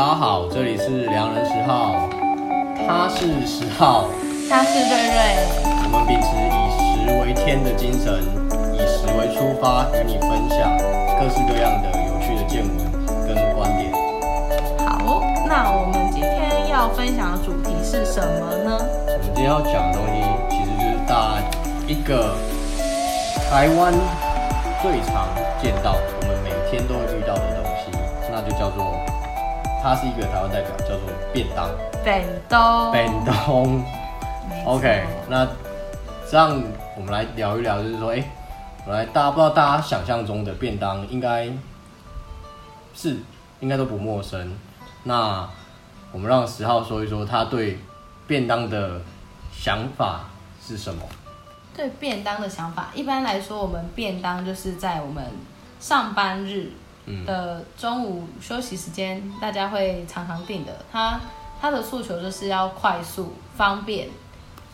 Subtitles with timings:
[0.00, 2.08] 大家好，这里是良人十号，
[2.88, 4.08] 他是十号，
[4.48, 5.36] 他是瑞瑞。
[5.62, 8.24] 我们秉持以食为天的精神，
[8.72, 10.72] 以食为出发，与你分享
[11.20, 12.72] 各式各样的有趣的见闻
[13.28, 13.92] 跟观点。
[14.88, 18.78] 好，那我们今天要分享的主题是什么呢？
[18.80, 21.44] 我们今天要讲的东西，其实就是大家
[21.86, 22.32] 一个
[23.50, 23.92] 台湾
[24.80, 25.28] 最常
[25.60, 25.94] 见到，
[29.82, 31.00] 它是一个台湾代表，叫做
[31.32, 31.68] 便当。
[32.04, 32.92] 便当。
[32.92, 33.82] 便当。
[34.66, 35.48] OK，那
[36.30, 36.62] 这样
[36.96, 38.30] 我们来聊一聊，就是说，哎、欸，
[38.86, 41.48] 我来，大家不知道大家想象中的便当，应该
[42.94, 43.16] 是
[43.60, 44.54] 应该都不陌生。
[45.04, 45.48] 那
[46.12, 47.78] 我们让十号说一说他对
[48.26, 49.00] 便当的
[49.50, 50.26] 想法
[50.62, 51.02] 是什么？
[51.74, 55.24] 对便当的想法，一般来说，我们便当就是在我们
[55.80, 56.72] 上班日。
[57.26, 60.72] 的中午休息时间，大家会常常订的。
[60.90, 61.20] 他
[61.60, 64.08] 他的诉求就是要快速、方便、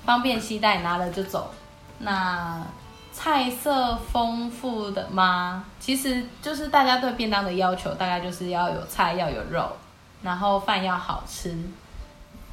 [0.05, 1.51] 方便携带，拿了就走。
[1.99, 2.65] 那
[3.13, 5.65] 菜色丰富的吗？
[5.81, 9.73] 其实就是大家对便当的要求，大概就是要有菜，要有肉，
[10.23, 11.57] 然后饭要好吃。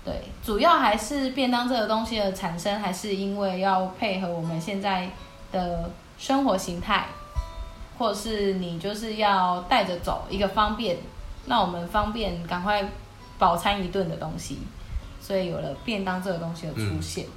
[0.06, 5.10] 对，主要还是便当这个东西的产生，还是因为要配合我们现在
[5.52, 7.06] 的生活形态。
[8.04, 10.98] 或是你就是要带着走一个方便，
[11.46, 12.86] 那我们方便赶快
[13.40, 14.60] 饱餐一顿的东西，
[15.22, 17.26] 所以有了便当这个东西的出现。
[17.26, 17.32] 嗯、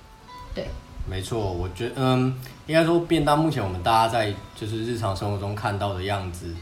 [0.57, 0.67] 对，
[1.09, 2.37] 没错，我觉得嗯，
[2.67, 6.53] 应该说便当目前我们大家在就是日常生活中看到的样子，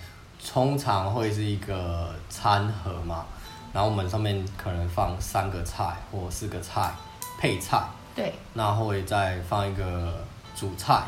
[0.53, 3.25] 通常会是一个餐盒嘛，
[3.73, 6.93] 然后我们上面可能放三个菜或四个菜
[7.41, 7.83] 配菜，
[8.15, 10.23] 对，那会再放一个
[10.55, 11.05] 主菜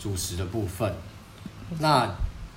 [0.00, 0.92] 主食的部分，
[1.78, 2.10] 那。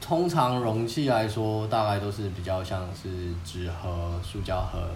[0.05, 4.89] 通常容器来说，大概都是比较像是纸盒、塑胶盒，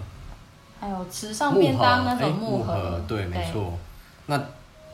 [0.78, 3.02] 还有吃上便当那种木盒。
[3.08, 3.72] 对，没错。
[4.26, 4.38] 那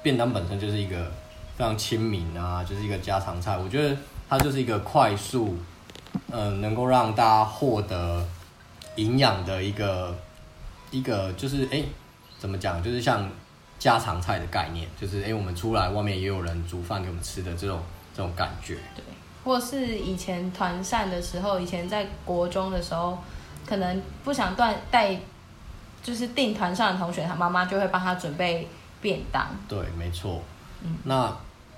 [0.05, 1.11] 便当本身就是一个
[1.57, 3.59] 非常亲民啊，就是一个家常菜。
[3.59, 3.97] 我觉得
[4.29, 5.59] 它就是一个快速，
[6.31, 8.25] 嗯、呃，能够让大家获得
[8.95, 10.17] 营养的一个
[10.93, 11.89] 一个，就是哎、欸，
[12.39, 12.81] 怎么讲？
[12.81, 13.29] 就是像
[13.81, 17.81] 家常菜的概念，就是哎、欸，我们出来外面也有人煮饭给我们吃的这种
[18.17, 18.77] 这种感觉。
[18.95, 19.03] 对。
[19.45, 23.19] 或是以前团扇的时候，以前在国中的时候，
[23.67, 25.21] 可能不想断带，
[26.03, 28.67] 就是订团扇的同学，他妈妈就会帮他准备
[29.03, 29.47] 便当。
[29.69, 30.41] 对，没错。
[30.83, 31.31] 嗯，那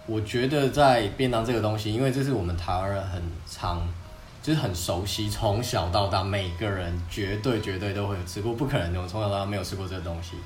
[0.06, 3.82] 我觉得在便当这个东西，因为这是我们台湾人很常，
[4.40, 10.36] 就是很熟悉，从小到大每个人绝对绝对都会有吃过，不可能我从小到大没有吃过这个东西。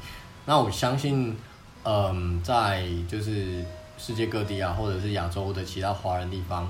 [0.46, 1.36] 那我相信，
[1.84, 3.62] 嗯，在就是
[3.98, 6.66] 世界各地啊，或者是亚洲的其他华人地方。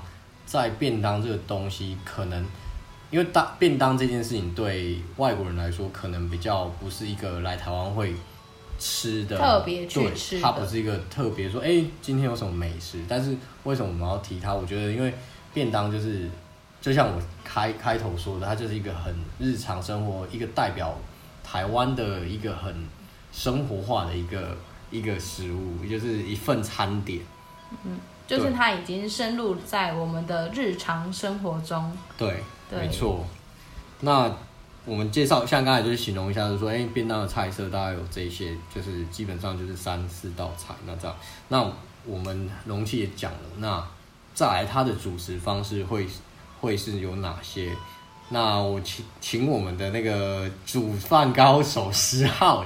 [0.51, 2.45] 在便当这个东西，可能
[3.09, 8.13] 因为大便当这件事情对外国人来说，可能比较不是一个来台湾会
[8.77, 10.41] 吃的，特别去吃。
[10.41, 12.99] 它不是一个特别说，哎、欸，今天有什么美食？
[13.07, 14.53] 但是为什么我们要提它？
[14.53, 15.13] 我觉得，因为
[15.53, 16.29] 便当就是，
[16.81, 20.93] 就像我开开头说的，它就是一个很日常生活，一个代表
[21.45, 22.75] 台湾的一个很
[23.31, 24.57] 生活化的一个
[24.91, 27.21] 一个食物，也就是一份餐点。
[27.85, 27.97] 嗯。
[28.31, 31.91] 就是它已经深入在我们的日常生活中。
[32.17, 33.25] 对，對没错。
[33.99, 34.33] 那
[34.85, 40.73] 我们介绍，像刚才就是形容一下，就是说，哎、欸，便当的菜色大概有这些，就是基本上就是三四道菜。
[40.87, 41.17] 那这样，
[41.49, 41.69] 那
[42.05, 43.85] 我们容器也讲了，那
[44.33, 46.07] 再来它的主食方式会
[46.61, 47.75] 会是有哪些？
[48.29, 52.65] 那我请请我们的那个煮饭高手十号。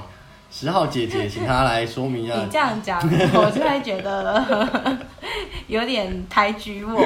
[0.50, 2.34] 十号姐姐，请她来说明一下。
[2.36, 4.98] 你这样讲，我就会觉得
[5.66, 6.96] 有点抬举我。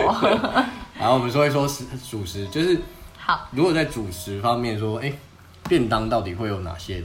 [0.98, 2.78] 然后我们说一说食主食，就是
[3.18, 3.48] 好。
[3.52, 5.18] 如果在主食方面说，哎、欸，
[5.68, 7.02] 便当到底会有哪些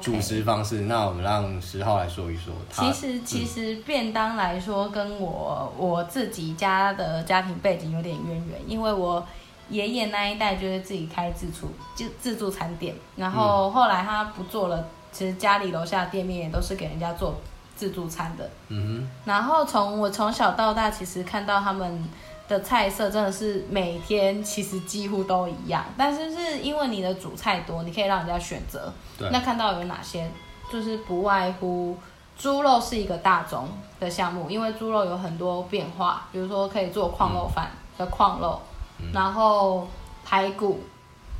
[0.00, 2.54] 主食方式.那我们让十号来说一说。
[2.70, 9.24] 其实，其实便当来说，跟我我自己家的家庭背景有点渊源，因为我
[9.68, 14.88] 爷爷那一代就是自己开自厨就自助餐店，然后后来他不做了。
[15.14, 17.36] 其实家里楼下的店面也都是给人家做
[17.76, 18.50] 自助餐的。
[18.68, 19.08] 嗯哼。
[19.24, 22.04] 然后从我从小到大，其实看到他们
[22.48, 28.92] 的菜色真的是每天其实几乎都一样，但是是因为你的主菜多，你可以让人家选择。
[29.16, 29.30] 对。
[29.30, 30.28] 那看到有哪些？
[30.72, 31.96] 就是不外乎
[32.36, 33.68] 猪肉是一个大宗
[34.00, 38.60] 的项目，因为猪肉有很多变化，比如说可以做矿肉饭的矿肉，
[38.98, 39.86] 嗯，然后
[40.24, 40.80] 排骨，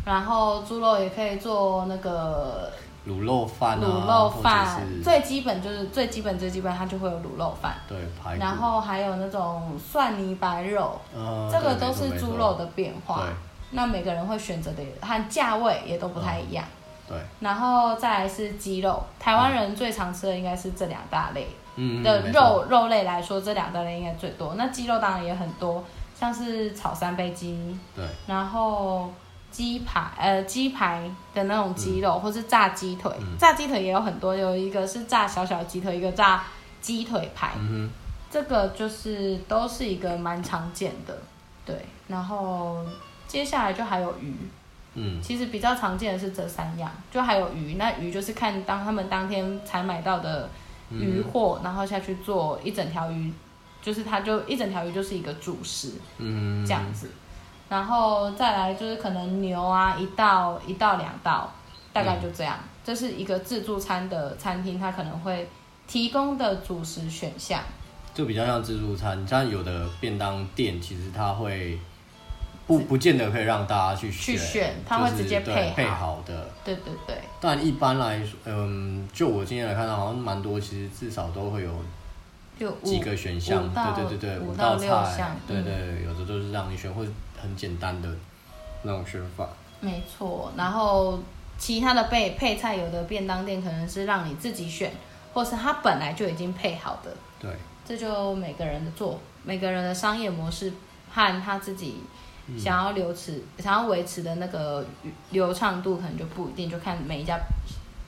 [0.05, 2.71] 然后猪肉也可以做那个。
[3.07, 7.75] 卤肉饭、啊，卤肉饭最基本就是最基本最基本，它就会有卤肉饭。
[7.89, 8.41] 对，排骨。
[8.41, 13.25] 然后还有那种蒜泥白肉，呃、这个都是猪肉的变化。
[13.71, 16.65] 那每个人会选择的和价位也都不太一样。
[17.07, 21.47] 对，然后再来是鸡肉，台湾人最常吃的应该是这两大类。
[21.77, 24.55] 嗯的肉肉类来说，这两大类应该最多。
[24.55, 25.83] 那鸡肉当然也很多，
[26.19, 29.13] 像是炒三杯鸡，对，然后
[29.55, 36.43] 鸡排，呃，鸡排的那种鸡肉，嗯、或是炸鸡腿，嗯、炸鸡腿也有很多，有一个是炸小小鸡腿，一个炸
[36.81, 37.89] 鸡腿排，嗯、
[38.29, 41.17] 这个就是都是一个蛮常见的，
[41.65, 41.87] 对。
[42.09, 42.85] 然后
[43.29, 44.35] 接下来就还有鱼，
[44.95, 50.51] 嗯，其实比较常见的是这三样，就还有鱼，那鱼就是看当他们当天才买到的。
[50.91, 53.33] 鱼货，然后下去做一整条鱼，
[53.83, 57.11] 就是它就一整条鱼就是一个主食，嗯，这样子，
[57.75, 61.53] 然后再来就是可能牛啊，一道一道两道，
[61.93, 62.57] 大概就这样。
[62.63, 65.49] 嗯、这是一个自助餐的餐厅，它可能会
[65.89, 67.61] 提供的主食选项，
[68.15, 69.27] 就比较像自助餐。
[69.27, 71.77] 像有的便当店，其实它会。
[72.67, 76.49] 不，不见得可以让大家去选，去选，他会直接配好，配好的。
[76.65, 77.19] 对对对。
[77.39, 81.71] 但一般来说，嗯，就我今天来看到，好像蛮多，其实至少都会有
[82.83, 87.11] 几个选项，对对对对，五到六项，对对，有的都是让你选，或者
[87.41, 88.09] 很简单的
[88.83, 89.49] 那种选法。
[89.81, 91.19] 没错，然后
[91.59, 94.93] 其他的配配菜，有的便当店可能是让你自己选，
[95.33, 97.15] 或是他本来就已经配好的。
[97.39, 97.51] 对，
[97.85, 100.73] 这就每个人的做，每个人的商业模式
[101.11, 101.97] 和他自己。
[102.59, 104.85] 想要留持，想要维持的那个
[105.31, 107.41] 流畅度，可能就不一定，就看每一家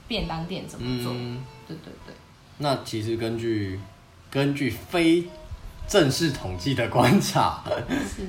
[0.06, 1.10] 便当店怎么做。
[1.10, 2.14] 嗯、对对对。
[2.58, 3.80] 那其实根据
[4.30, 5.24] 根据非
[5.88, 7.62] 正式统计的观察，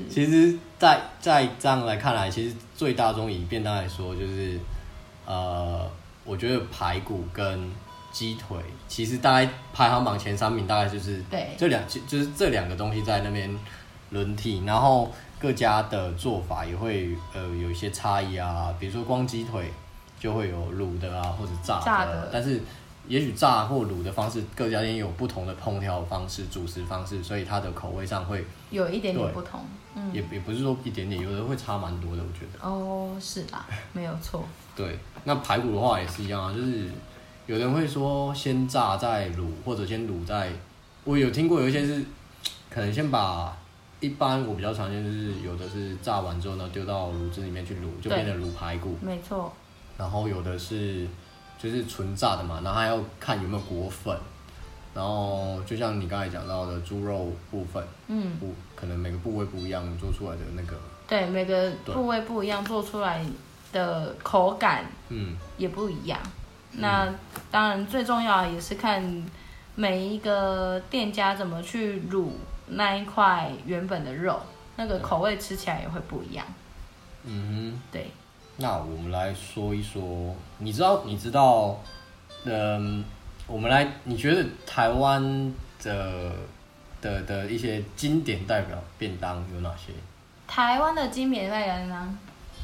[0.10, 4.60] 其实在在这样来看来，其实最大宗以便当来说，就是
[5.26, 5.90] 呃，
[6.24, 7.72] 我觉得排骨跟
[8.12, 8.58] 鸡腿，
[8.88, 13.54] 其实大概排行榜前三名，大概就是对这两，就是这两个东西在那边
[14.10, 15.12] 轮替，然后。
[15.40, 19.72] 各家的做法也会呃有一些差异啊，比如说光鸡腿
[20.20, 22.60] 就会有卤的啊，或者炸的，炸的，但是
[23.08, 29.62] 也许炸或卤的方式，各家店有不同的烹调方式、煮食方式，所以它的口味上会有一点点不同。
[29.96, 32.68] 嗯，也也不是说一点点，有的会差蛮多的，我觉得。
[32.68, 34.44] 哦，是啦，没有错。
[34.76, 36.90] 对，那排骨的话也是一样啊，就是
[37.46, 40.52] 有人会说先炸再卤，或者先卤再，
[41.04, 42.04] 我有听过有一些是
[42.70, 43.58] 可能先把。
[44.00, 48.96] 一般我比较常见就是有的是炸完之后呢，丢到炉子里面去卤，就变成卤排骨。
[49.02, 49.52] 没错。
[49.98, 51.08] 然后有的是
[51.58, 54.18] 就是纯炸的嘛，然后还要看有没有裹粉。
[54.94, 60.76] 然后就像你刚才讲到的猪肉部分，嗯，不可能每个部位不一样做出来的那个。
[61.08, 63.24] 对，每个部位不一样做出来
[63.72, 66.20] 的口感，嗯，也不一样。
[66.72, 67.08] 嗯、那
[67.52, 69.26] 当然最重要的也是看
[69.76, 72.30] 每一个店家怎么去卤。
[72.70, 74.38] 那一块原本的肉，
[74.76, 76.46] 那个口味吃起来也会不一样。
[77.24, 78.12] 嗯哼，对。
[78.58, 81.80] 那我们来说一说，你知道，你知道，
[82.44, 83.04] 嗯，
[83.48, 86.32] 我们来，你觉得台湾的
[87.00, 89.94] 的的一些经典代表便当有哪些？
[90.48, 92.18] 台湾的经典代表便当，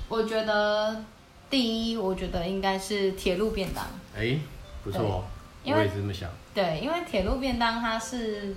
[0.10, 1.04] 我觉得
[1.50, 3.84] 第一，我觉得应该是铁路便当。
[4.16, 4.42] 哎、欸，
[4.84, 5.24] 不错，
[5.64, 6.30] 我也是这么想。
[6.54, 8.56] 对，因为铁路便当它是。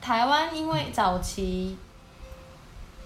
[0.00, 1.76] 台湾因为早期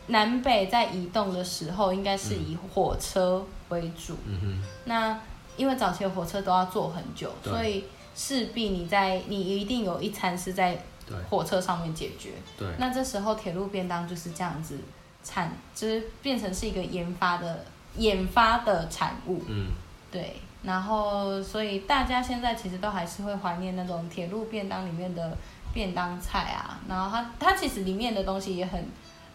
[0.09, 4.17] 南北在移动的时候，应该是以火车为主。
[4.27, 4.63] 嗯哼。
[4.85, 5.19] 那
[5.57, 10.83] 因为早期的火车都要坐很久，所以势必你在你一定有一餐是在
[11.31, 12.31] 火车上面解决。
[12.59, 12.69] 对。
[12.79, 14.79] 那这时候铁路便当就是这样子
[15.23, 17.65] 产，就是变成是一个研发的
[17.97, 19.43] 研发的产物。
[19.49, 19.69] 嗯。
[20.11, 20.37] 对。
[20.63, 25.37] 然后，所以大家现在其实都还是会怀念那种铁路便当里面的。
[25.75, 28.87] 便当菜啊，然后它它其实里面的东西也很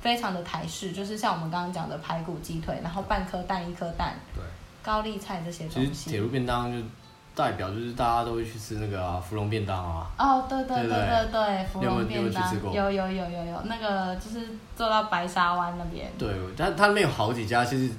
[0.08, 4.42] 非常的台式，就是像我们刚刚讲的排骨鸡腿，然后半颗蛋一颗蛋，对，
[4.82, 5.92] 高丽菜这些东西。
[5.92, 6.78] 其实铁路便当就
[7.36, 10.08] 代表就是大家都会去吃那个啊，福隆便当啊。
[10.18, 14.48] 哦，对对对对对，对对福隆便当有有有有有有那个就是
[14.78, 16.10] 坐到白沙湾那边。
[16.18, 17.94] 对，但它那边有好几家，其实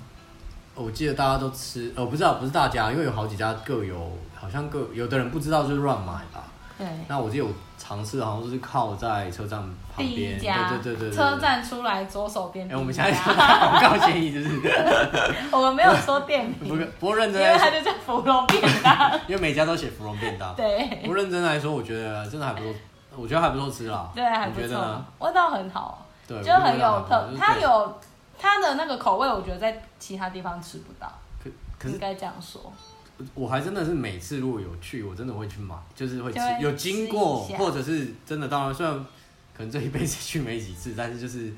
[0.75, 6.45] 我记得大家都吃，哦，不知道不是大家，因为有好几家各有，好像各有的人不知道就是乱买吧。
[6.79, 6.87] 对。
[7.09, 7.53] 那我记得有。
[7.81, 9.61] 尝试好像就是靠在车站
[9.95, 12.69] 旁边，对对对对，车站出来左手边。
[12.71, 14.61] 哎，我们现在广告建议就是，
[15.53, 20.53] 我们没有说店名， 不不过认真，因为它就叫芙蓉便当， 因为每家都写芙蓉便当。
[20.57, 22.75] 对，不认真来说，我觉得真的还不错，
[23.17, 24.11] 我觉得还不错吃啦。
[24.13, 27.99] 对，还不错，味道很好，对，就很有特，它有
[28.39, 31.11] 它的那个口味，我觉得在其他地方吃不到，
[31.43, 32.61] 可可是应该这样说。
[33.35, 38.47] 我还真的是每次如果有去，我真的会去买，就是会吃，有经过，或者是真的。
[38.47, 38.95] 当然，虽然
[39.57, 41.53] 可能这一辈子去没几次，但是就是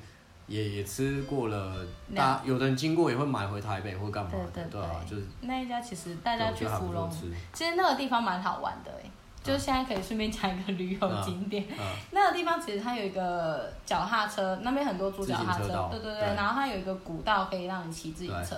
[0.46, 1.84] 也也吃过了，
[2.16, 4.82] 大有的人经过也会买回台北或干嘛的，对对对，对。
[4.82, 7.10] 啊，就是那一家其实大家去芙蓉，
[7.52, 9.10] 其实那个地方蛮好玩的哎，
[9.42, 11.66] 就现在可以顺便讲一个旅游景点，
[12.10, 18.56] 那个地方其实它有一个脚踏车，那边很多租脚踏车，对对对，然后它有一个古道可以让你骑自行车。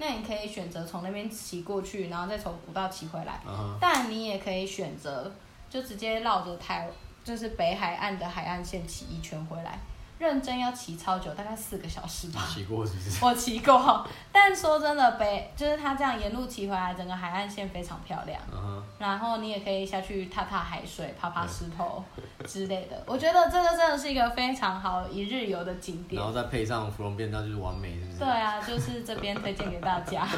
[0.00, 3.38] 那你可以选择从那边骑过去，然后再从古道骑回来。
[3.78, 5.30] 但你也可以选择，
[5.68, 6.88] 就直接绕着台，
[7.22, 9.78] 就是北海岸的海岸线骑一圈回来。
[10.20, 12.46] 认真要骑超久，大概四个小时吧。
[12.52, 13.18] 骑过是不是？
[13.24, 18.38] 我骑过，但说真的，北就是它这样沿路骑回来，整个海岸线非常漂亮。
[18.52, 18.82] Uh huh.
[18.98, 22.04] 然后你也可以下去踏踏海水、爬爬石头
[22.44, 23.02] 之类的。
[23.06, 26.20] 我觉得这个真的是一个非常好一日游的景点。
[26.20, 28.18] 然后再配上芙蓉便当，就是完美，是不是？
[28.18, 30.28] 对啊，就是这边推荐给大家，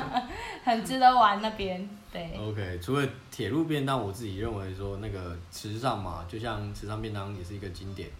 [0.62, 1.88] 很值得玩那边。
[2.12, 2.38] 对。
[2.38, 8.10] OK，除了铁路便当，我自己认为说那个池上嘛，就像池上便当也是一个经典。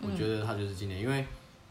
[0.00, 1.24] 我觉得它就是经典，因为，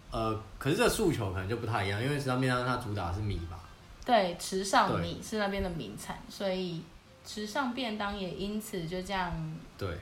[0.10, 3.60] 呃，可是这个诉求可能就不太一样，因为池上便当它主打是米吧？
[4.04, 6.82] 对，池上米是那边的名产，所以
[7.26, 9.32] 池上便当也因此就这样，
[9.78, 9.96] 对，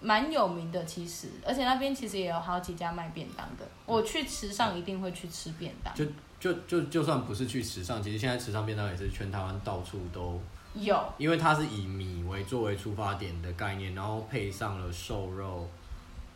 [0.00, 3.66] 蛮有名的其实，而且那边其实也有好几家卖便当的。
[3.86, 5.94] 我去池上一定会去吃便当。
[5.94, 6.04] 就
[6.38, 10.40] 就就就算不是去池上，其实现在池上便当也是全台湾到处都
[10.74, 15.68] 有，因为它是以米为作为出发点的概念，然后配上了瘦肉。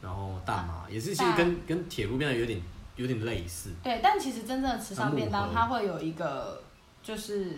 [0.03, 2.61] 然后大麻也是，其实跟跟铁路便当有点
[2.97, 3.71] 有点类似。
[3.83, 6.61] 对，但其实真正的池上便当，它会有一个，
[7.03, 7.57] 就是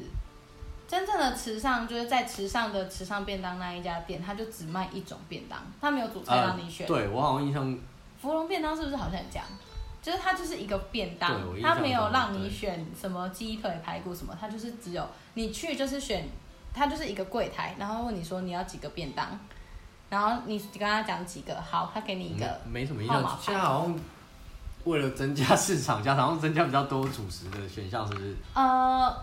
[0.87, 6.87] 真正的池上，就是在池上的池上便当那一家店，它就只卖一种便当，它没有主菜让你选。
[6.87, 7.79] 对，我好像印象。
[8.21, 9.47] 芙蓉便当是不是好像这样？
[10.03, 16.29] 就是它就是一个便当，它没有让你选什么鸡腿、排骨什么，它就是只有你去就是选，
[16.75, 19.27] 它就是一个柜台，然后问你说你要几个便当。
[20.11, 22.61] 然后你跟他讲几个，好，他给你一个。
[22.71, 23.39] 没什么印象。
[23.41, 23.99] 现在好像
[24.85, 28.37] 为了增加市场价，好像增加比较多主食的选项，是不是？
[28.55, 29.17] 呃，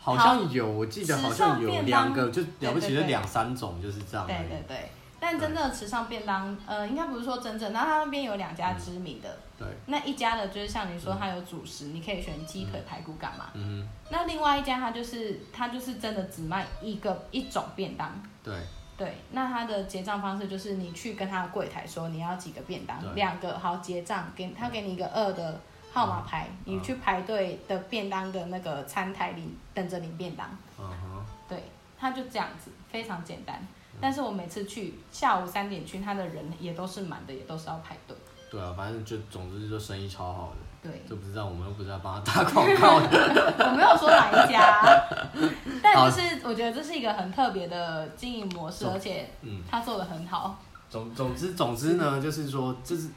[0.00, 4.26] 好像有，我记得好像有两个，就了不起的两三种，就是这样。
[4.26, 4.90] 对对对。
[5.20, 9.38] 但真正的池上便当，呃，应该不是说真正，然后他那边有两家知名的。
[9.56, 9.68] 对。
[9.86, 13.46] 那一家的就是像你说，它有主食，你可以选鸡腿、排骨干嘛？
[13.54, 13.86] 嗯。
[14.10, 18.10] 那另外一家，它就是它就是真的只卖一个一种便当。
[18.42, 18.52] 对。
[19.02, 25.60] 对，那他的结账方式就是你去跟他的柜台说你要几个便当，两个好结账，给他给你一个二的
[25.92, 30.48] 号码牌，你去排队的便当的那个餐台里等着领便当。
[30.78, 31.64] 嗯哼，对，
[31.98, 33.60] 他就这样子，非常简单。
[34.00, 38.16] 但是我每次去下午三点去，他的人也都是满的，也都是要排队。
[38.48, 40.56] 对啊，反正就总之就生意超好的。
[40.82, 43.06] 对，就不知道我们又不是在帮他打广告的。
[43.70, 44.82] 我没有说哪一家，
[45.80, 50.58] 但就是我觉得这是一个很特别的经营模式，而且嗯他做的很好。
[50.90, 53.08] 总总之总之呢，就是说这是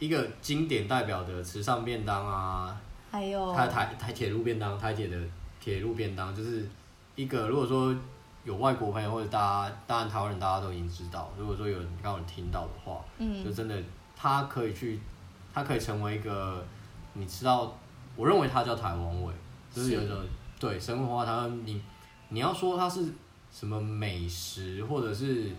[0.00, 2.76] 一个经典代表的时尚便当啊，
[3.12, 5.16] 还有台台台铁路便当，台铁的
[5.60, 6.68] 铁路便当，就是
[7.14, 7.94] 一个如果说
[8.42, 13.76] 有外国朋友或者大家当然台湾人大家都已经知道，如果说有人刚好听到的话，嗯，就真的
[14.16, 15.00] 他可以去，
[15.54, 16.66] 他可以成为一个。
[17.14, 17.76] 你吃到，
[18.16, 19.32] 我认为它叫台湾味，
[19.70, 20.16] 就是有一种
[20.58, 21.66] 对生活化台湾。
[21.66, 21.82] 你
[22.28, 23.04] 你要说它是
[23.52, 25.50] 什么美食，或者是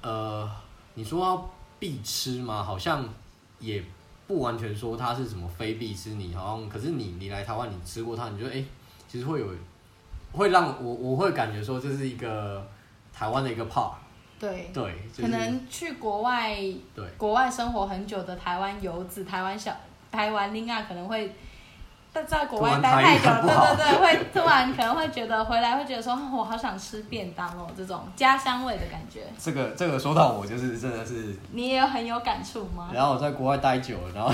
[0.00, 0.50] 呃，
[0.94, 2.62] 你说要必吃吗？
[2.62, 3.06] 好像
[3.58, 3.84] 也
[4.26, 6.10] 不完全说它是什么非必吃。
[6.14, 8.66] 你好像可是你你来台湾，你吃过它，你觉得哎、欸，
[9.06, 9.48] 其实会有
[10.32, 12.66] 会让我我会感觉说这是一个
[13.12, 13.92] 台湾的一个 part。
[14.38, 16.56] 对对，就是、可能去国外
[16.94, 19.74] 对国外生活很久的台湾游子，台湾小。
[20.14, 21.34] 台湾另外可能会
[22.12, 29.24] 在在国外待太久，对对对，会突然可能会觉得回来会觉得说，我好想吃便当哦，这种家乡味的感觉。
[29.36, 32.90] 这个这个说到我就是真的是，你也有很有感触吗？
[32.94, 34.32] 然后我在国外待久了，然后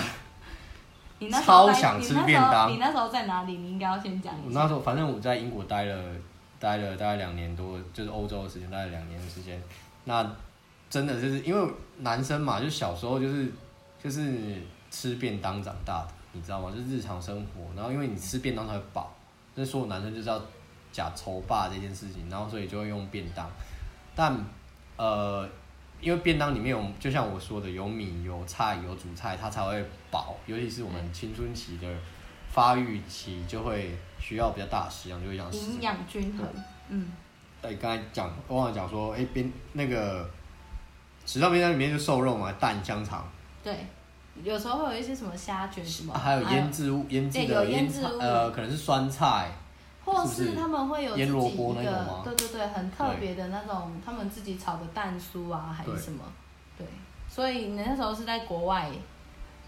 [1.21, 2.71] 你那时候超想吃便当。
[2.71, 3.57] 你那时候在哪里？
[3.57, 4.35] 你应该要先讲。
[4.45, 5.97] 我那时候反正我在英国待了
[6.59, 9.59] 待了大概两年多，就是欧洲的时间，待了两年的时间。
[10.05, 10.31] 那
[10.91, 13.51] 真的就是因为男生嘛，就小时候就是
[14.05, 14.63] 就是。
[14.91, 16.71] 吃便当长大的，你知道吗？
[16.71, 19.15] 就是日常生活，然后因为你吃便当才会饱，
[19.55, 20.41] 所以所有男生就是要
[20.93, 23.49] 假愁霸这件事情，然后所以就会用便当。
[24.15, 24.37] 但
[24.97, 25.49] 呃，
[26.01, 30.37] 因为便当里面有，就像我说的，有米、有菜、有主菜，它才会饱。
[30.47, 31.87] 尤其是我们青春期的
[32.51, 36.47] 发育期，就会需要比较大的食量，就会想营养均衡。
[36.89, 37.13] 嗯。
[37.63, 40.29] 对，刚才讲，我忘了讲说，哎、欸，便那个
[41.25, 43.31] 池上便当里面就瘦肉嘛，蛋、香肠。
[43.63, 43.75] 对。
[44.43, 49.51] 有时候会有一些什么虾卷什么，还有腌制物，腌制的腌制呃，可能是酸菜，
[50.05, 52.23] 或是他们会有腌萝卜那种吗？
[52.25, 56.25] 对对对，很特别的那种，他们自己炒的蛋酥啊，还是什么？
[56.79, 56.87] 对，
[57.29, 58.91] 所以你那时候是在国外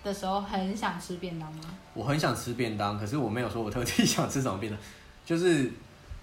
[0.03, 1.65] 的时候很想吃便当吗？
[1.95, 4.81] 我很想吃便当，可是我没有说我特地想吃什么便当，
[5.25, 5.71] 就是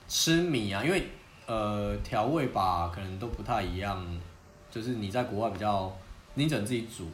[0.07, 1.07] 吃米啊，因为
[1.45, 4.05] 呃调味吧可能都不太一样，
[4.71, 5.91] 就是你在国外比较，
[6.33, 7.07] 你只能自己煮，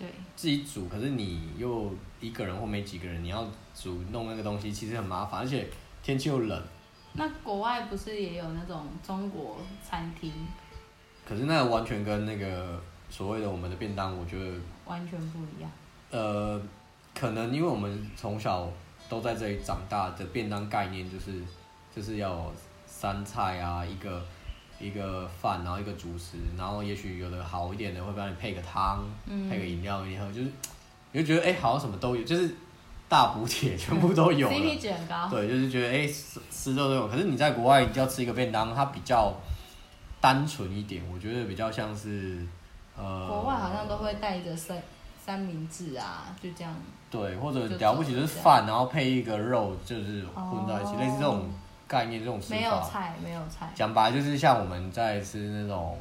[0.00, 5.68] 对，自己煮，可是你又一个人或没几个人，你要煮弄那个东西其实很麻烦，而且
[6.02, 6.62] 天气又冷。
[7.12, 10.32] 那国外不是也有那种中国餐厅？
[11.28, 12.80] 可是那个完全跟那个
[13.10, 15.70] 所谓的我们的便当，我觉得完全不一样。
[16.10, 16.58] 呃，
[17.14, 18.66] 可能因为我们从小
[19.08, 21.42] 都在这里长大的便当概念就是
[21.94, 22.50] 就是要
[22.86, 24.24] 三菜啊，一个
[24.80, 30.50] 一个饭，然后一个主食，然后也许有的好一点的会帮你配个汤，嗯、配个饮料给你喝，就是
[31.12, 32.54] 你就觉得哎、欸，好像什么都有，就是。
[33.10, 35.28] 大补帖全部都有了，CP 值很高。
[35.28, 37.08] 对，就是觉得哎，吃吃肉都有。
[37.08, 39.34] 可是你在国外，你要吃一个便当，它比较
[40.20, 41.02] 单纯一点。
[41.12, 42.46] 我觉得比较像是，
[42.96, 44.80] 呃，国外好像都会带着三
[45.20, 46.72] 三明治啊，就这样。
[47.10, 51.50] 对，或者了不起就是饭，然后配一个肉，就是混在一起，哦、类似这种
[51.90, 52.56] 概念，这种吃法。
[52.56, 53.68] 没有菜，没有菜。
[53.74, 55.98] 讲白就是像我们在吃那种，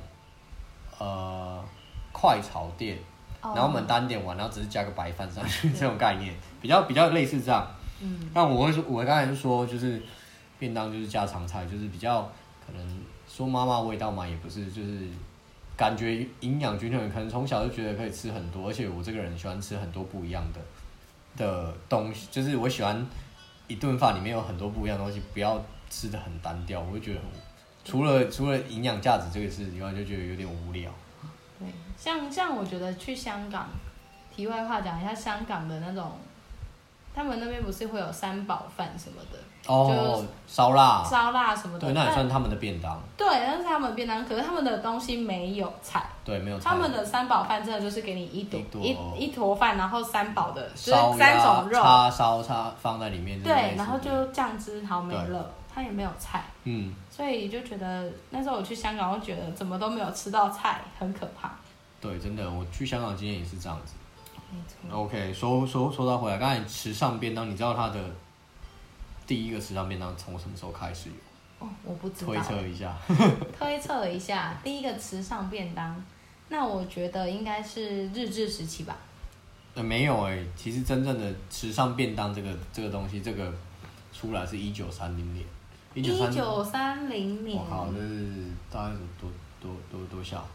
[0.99, 1.59] 呃，
[2.13, 2.95] 快炒店。
[3.41, 7.65] 然后我们单点完，然后只是加个白饭上去， 这种概念比较比较类似这样。
[8.01, 8.29] 嗯。
[8.33, 10.01] 那我会说，我刚才就说，就是
[10.59, 12.21] 便当就是家常菜，就是比较
[12.67, 15.07] 可能说妈妈味道嘛，也不是，就是
[15.77, 20.59] 感觉营养均衡，可能从小就觉得可以吃很多，而且我这个人喜欢吃很多不一样的
[21.37, 23.07] 的东西，就是我喜欢
[23.69, 25.57] 一顿饭里面有很多不一样的东西，不要
[25.89, 27.29] 吃的很单调，我就觉得很
[27.83, 30.91] 除了除了营养价值这个事以外，就觉得有点无聊。
[31.57, 31.67] 对，
[31.97, 33.67] 像像我觉得去香港，
[34.35, 36.11] 题外话讲一下香港的那种，
[37.13, 43.01] 他们那边不是会有三宝饭什么的，哦，烧腊，烧腊什么的，对，那也算他们的便当。
[43.17, 46.05] 对，那是他们的便当，可是他们的东西没有菜。
[46.23, 46.69] 对，没有菜。
[46.69, 53.41] 他们的三宝饭真的就是给你一朵一一坨饭，然后三宝的，就是三种肉，叉烧叉放在里面。
[53.41, 56.43] 对，然后就酱汁好没了，它也没有菜。
[56.65, 56.93] 嗯。
[57.09, 61.51] 所以就觉得那时候我去香港，我觉得怎么都没有吃到菜，很可怕。
[62.01, 63.93] 对，真的，我去香港经验也是这样子。
[64.51, 65.03] 没错。
[65.03, 67.99] OK，说说说到回来，刚才时尚便当，你知道它的
[69.25, 71.15] 第一个时尚便当从什么时候开始有？
[71.65, 72.33] 哦，我不知道。
[72.33, 72.95] 推测一下。
[73.57, 76.03] 推测一下，第一个时尚便当，
[76.49, 78.95] 那我觉得应该是日治时期吧。
[79.75, 83.53] 呃，没有哎，其实真正的时尚便当这个这个东西，这个
[84.11, 85.45] 出来是一九三零年。
[85.95, 90.47] 一九三零年，我靠，这是大概是多多多多小？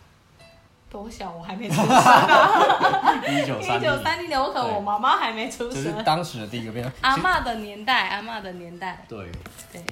[0.88, 1.32] 多小？
[1.32, 3.20] 我还没出生啊！
[3.26, 5.82] 一九三零年，我可能我妈妈还没出生。
[5.84, 6.92] 就是当时的第一个便当。
[7.00, 9.04] 阿嬷的年代，阿嬷的年代。
[9.08, 9.30] 对
[9.72, 9.84] 对。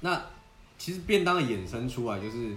[0.00, 0.20] 那
[0.78, 2.56] 其实便当的衍生出来，就是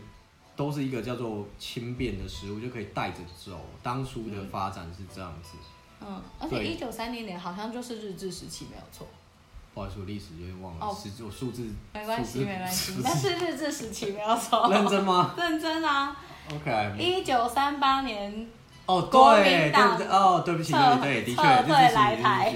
[0.55, 3.59] 都是一个叫做轻便的食物，就可以带着走。
[3.83, 5.57] 当初的发展是这样子。
[5.99, 9.05] 嗯，而且一九三零年好像就是日治时期，没有错。
[9.73, 10.85] 不好意思，历史有点忘了。
[10.85, 11.65] 哦，是我数字。
[11.93, 12.99] 没关系，没关系。
[13.03, 14.67] 但是日治时期不要错。
[14.73, 15.33] 认真吗？
[15.37, 16.15] 认真啊。
[16.51, 16.95] OK。
[16.99, 18.47] 一九三八年。
[18.85, 20.07] 哦，对，对不对？
[20.07, 22.51] 哦，对不起，对对，的确，撤退来台。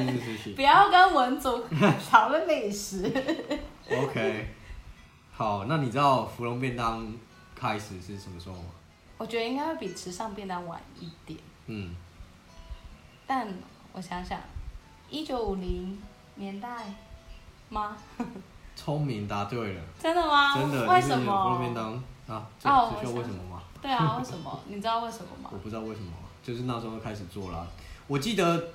[0.56, 1.62] 不要跟文族
[2.10, 3.12] 讨论历史。
[3.90, 4.48] OK。
[5.32, 7.12] 好，那你知道芙蓉便当
[7.54, 8.64] 开始是什么时候吗？
[9.18, 11.38] 我觉得应该会比池上便当晚一点。
[11.66, 11.94] 嗯。
[13.26, 13.46] 但
[13.92, 14.40] 我想想，
[15.10, 16.00] 一九五零。
[16.36, 16.68] 年代
[17.68, 17.96] 吗？
[18.76, 19.80] 聪明答对了。
[19.98, 20.54] 真的吗？
[20.58, 20.86] 真的。
[20.86, 21.44] 为什么？
[21.44, 21.92] 芙蓉便当
[22.26, 22.48] 啊？
[22.64, 23.62] 哦，这需要为什么吗？
[23.80, 24.60] 对啊，为什么？
[24.68, 25.50] 你知道为什么吗？
[25.52, 27.66] 我不知道为什么，就是那时候开始做了。
[28.06, 28.68] 我记得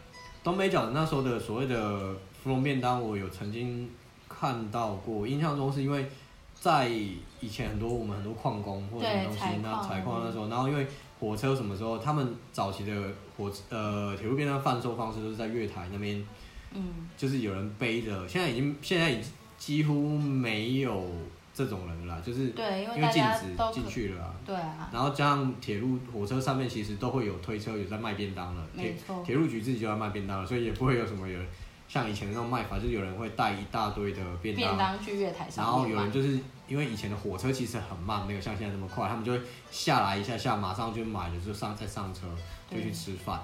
[0.43, 3.89] 东北角那时候的所谓的芙蓉便当，我有曾经
[4.27, 5.27] 看到过。
[5.27, 6.09] 印象中是因为
[6.55, 10.87] 在以前很多我们很多矿工或者什么东西，那采矿那时候，然后因为
[11.19, 12.93] 火车什么时候，他们早期的
[13.37, 16.25] 火呃铁路便当贩售方式都是在月台那边。
[16.71, 21.09] 嗯，就是有人背着，现在已经现在已经几乎没有
[21.53, 31.39] 这种人了，就是对，因为因为禁止进去了，对啊，然后加上铁路火车上面其实都会有推车，有在卖便当了，没错，铁路局自己就在卖便当了，所以也不会有什么有
[31.87, 42.27] 像以前的那种卖法，就是有人会带一大堆的便当，便当去月台上，然后有人就是因为以前的火车其实很慢，没有像现在这么快，他们就会下来一下下，马上就买了就上再上车
[42.69, 43.41] 就去吃饭。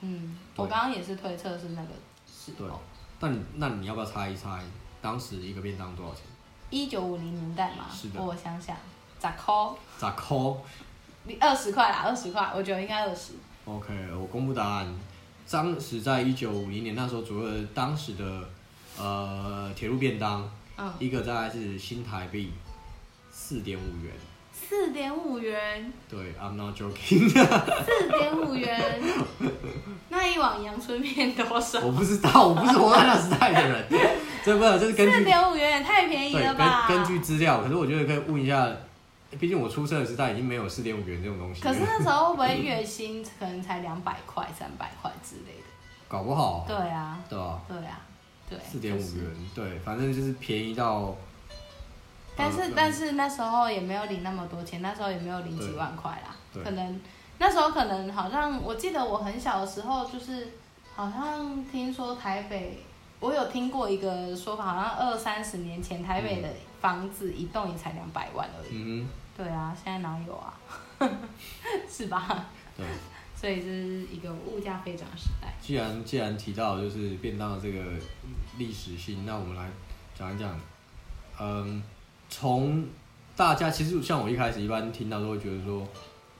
[0.00, 1.88] 嗯，我刚刚也是推测是那个。
[2.56, 2.66] 对，
[3.20, 4.62] 那你那你要不要猜一猜，
[5.02, 6.22] 当时一个便当多少钱？
[6.70, 8.22] 一九五零年代嘛，是的。
[8.22, 8.76] 我想想，
[9.20, 9.54] 十块？
[9.98, 10.36] 十块？
[11.24, 13.32] 你二十块啦，二十块，我觉得应该二十。
[13.64, 14.94] OK，我公布答案。
[15.50, 18.48] 当时在一九五零年那时候左右，当时的
[18.98, 22.52] 呃铁路便当，嗯，一个大概是新台币
[23.30, 24.12] 四点五元。
[24.68, 25.90] 四点五元。
[26.10, 27.30] 对，I'm not joking。
[27.32, 29.00] 四点五元，
[30.10, 31.80] 那一碗阳春面多少？
[31.80, 33.86] 我不知道，我不是活在那时代的人。
[34.44, 36.86] 这不，这是根据四点五元也太便宜了吧？
[36.86, 38.70] 根根据资料，可是我觉得可以问一下，
[39.40, 41.62] 毕竟我出生的时代已经没有四点五元这种东西。
[41.62, 45.68] 可是那时候会不会月薪可能才两百块、三百块之类的？
[46.08, 46.66] 搞不好。
[46.68, 47.18] 对啊。
[47.28, 47.58] 对啊。
[47.66, 48.00] 对啊。
[48.50, 48.58] 对。
[48.70, 51.16] 四点五元，对，反正就是便宜到。
[52.38, 57.00] 但是但是那时候也没有领那么多钱，那时候也没有领几万块啦，可能
[57.38, 60.48] 那时候可能好像我记得我很小的时候就是
[60.94, 62.82] 好像听说台北，
[63.18, 66.48] 我有听过一个说法，好像二三十年前台北的
[66.80, 68.70] 房子一栋也才两百万而已。
[68.72, 70.54] 嗯，对啊，现在哪有啊？
[71.90, 72.46] 是吧？
[72.76, 72.86] 对。
[73.34, 75.52] 所以这是一个物价飞涨的时代。
[75.60, 77.84] 既然既然提到就是便当的这个
[78.56, 79.68] 历史性，那我们来
[80.14, 80.58] 讲一讲，
[81.40, 81.82] 嗯。
[82.28, 82.86] 从
[83.36, 85.86] 大家其实像我一开始一般听到都会觉得说，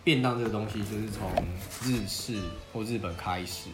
[0.04, 1.30] 便当这个东西就是从
[1.82, 2.40] 日式
[2.72, 3.70] 或日本开始。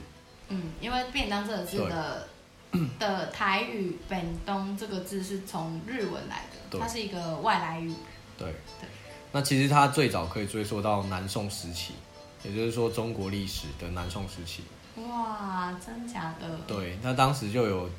[0.48, 2.28] 嗯，因为便当这个字的
[2.98, 7.92] 的台语“本东”这个字是从日文来的，它是一个外来语。
[8.36, 8.48] 对
[8.80, 8.88] 对。
[9.32, 11.94] 那其实它最早可以追溯到南宋时期，
[12.42, 14.62] 也就是说中国历史的南宋时期。
[15.08, 16.58] 哇，真假的？
[16.66, 17.90] 对，那当时就有，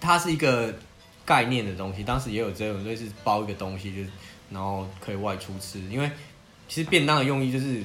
[0.00, 0.74] 它是一个。
[1.26, 4.08] 概念的东西，当时也有这种类似包一个东西，就是
[4.50, 5.80] 然后可以外出吃。
[5.90, 6.08] 因为
[6.68, 7.82] 其实便当的用意就是，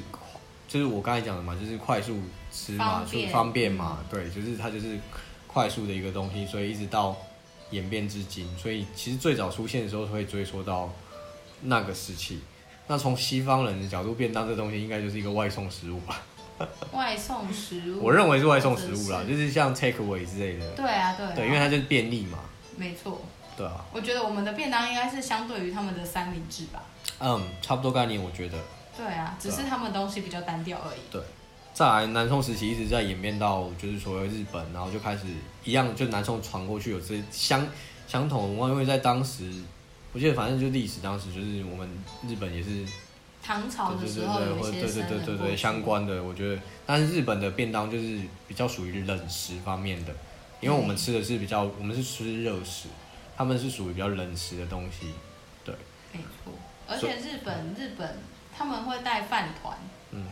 [0.68, 2.20] 就是我刚才讲的嘛，就是快速
[2.54, 3.98] 吃嘛，就方，方便嘛。
[4.10, 4.98] 对，就是它就是
[5.48, 7.18] 快速的一个东西，所以一直到
[7.72, 8.48] 演变至今。
[8.58, 10.94] 所以其实最早出现的时候，会追溯到
[11.62, 12.40] 那个时期。
[12.88, 16.22] 那从西方人的角度，便当这东西应该就是一个外送食物吧？
[16.94, 20.70] 外送食物，我认为是外送食物啦，就是像 take away 之类的。
[20.72, 21.32] 对啊，对啊。
[21.36, 22.38] 对，因为它就是便利嘛。
[22.78, 23.22] 没错，
[23.58, 26.84] 对啊，我觉得我们的便当应该是相对于他们的三明治吧。
[27.20, 28.58] 嗯，差不多概念，我觉得。
[28.98, 31.00] 对啊，只是他们东西比较单调而已。
[31.12, 31.22] 对，
[31.74, 35.26] 再来南宋时期一直在演变到就是所谓日本，然后就开始
[35.64, 37.66] 一样，就南宋传过去有这相
[38.08, 39.52] 相同的文化，因为在当时，
[40.14, 41.90] 我记得反正就历史当时就是我们
[42.28, 42.86] 日本也是
[43.42, 50.14] 唐朝的时候有一些对对对对对相关的，我觉得，但是日本的便当就是比较属于冷食方面的。
[50.62, 52.88] 因为我们吃的是比较，我们是吃热食，
[53.36, 55.12] 他们是属于比较冷食的东西，
[55.66, 55.76] 对。
[56.14, 56.54] 没错，
[56.88, 58.18] 而且日本日本
[58.56, 59.78] 他们会带饭团，
[60.12, 60.26] 嗯，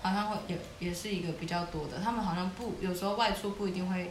[0.00, 4.10] 好像会也也是一个比较多的，他们好像不有时候外出不一定会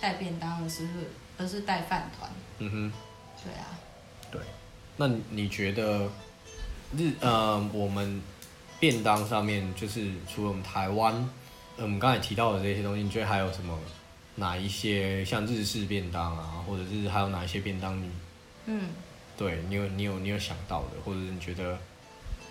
[0.00, 0.92] 带便当的时候，
[1.38, 2.30] 而是带饭团。
[2.58, 2.92] 嗯哼，
[3.42, 3.78] 对啊，
[4.30, 4.40] 对。
[4.96, 6.10] 那你觉得
[6.96, 8.20] 日呃我们
[8.80, 11.14] 便当上面就是除了我们台湾，
[11.76, 13.78] 呃我们刚才提到的这些东西，你觉得还有什么？
[14.36, 18.10] 哪一些像日式便当啊，或者是还有哪一些便当你，
[18.66, 18.90] 嗯，
[19.36, 21.78] 对你有你有你有想到的，或者是你觉得？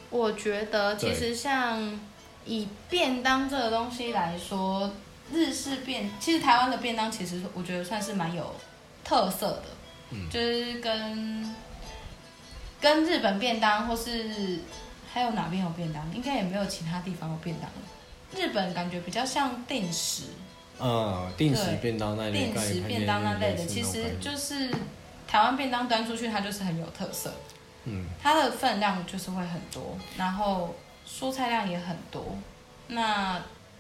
[0.10, 2.00] 我觉得其实像
[2.45, 4.91] 以便当这个东西来说，
[5.32, 8.56] 日式便其实台湾的便当其实我觉得算是蛮有
[9.04, 9.63] 特色的，
[10.12, 11.56] 嗯，就是跟
[12.80, 14.60] 跟日本便当或是
[15.12, 17.69] 还有哪边有便当，应该也没有其他地方有便当。
[18.36, 20.24] 日本感觉比较像定食。
[20.79, 24.69] 嗯，定时便当那类，定时便当那类的，其实就是
[25.27, 27.33] 台湾便当端出去，它就是很有特色。
[27.85, 30.75] 嗯，它的分量就是会很多，然后
[31.07, 32.38] 蔬菜量也很多。
[32.88, 33.39] 那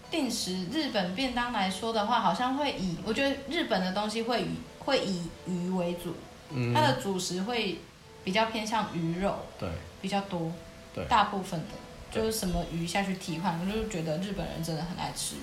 [0.09, 6.15] 定时日本便当来说的话，好像会以我觉得日本的东西会以会以鱼为主，
[6.51, 7.79] 嗯，它的主食会
[8.23, 9.67] 比较偏向鱼肉，对，
[10.01, 10.51] 比较多，
[10.93, 11.65] 对，大部分的
[12.11, 15.39] 就是什么鱼下去替换，我就是觉得日本人真的很爱吃鱼。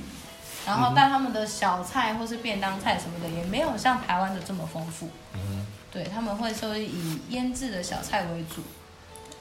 [0.65, 5.09] 然后，但他们的小菜或是便当菜什么的，也没有像台湾的这么丰富。
[5.35, 8.63] 嗯，对，他们会说以腌制的小菜为主，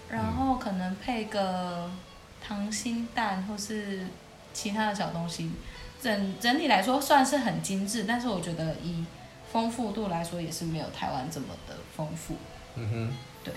[0.10, 1.88] 然后可能配个
[2.48, 4.08] 溏心蛋或是
[4.52, 5.52] 其他的小东西。
[6.02, 9.06] 整整体来说算是很精致，但是我觉得以
[9.52, 12.36] 丰富度来说，也是没有台湾这么的丰富。
[12.74, 13.54] 嗯哼，对。